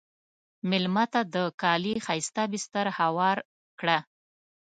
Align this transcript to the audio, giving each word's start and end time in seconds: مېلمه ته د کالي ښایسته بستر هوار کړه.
مېلمه 0.69 1.05
ته 1.13 1.21
د 1.33 1.35
کالي 1.61 1.93
ښایسته 2.05 2.43
بستر 2.51 2.85
هوار 2.99 3.37
کړه. 3.79 3.97